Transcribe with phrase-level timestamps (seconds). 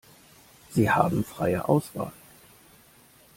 [0.71, 2.11] Sie haben freie Auswahl.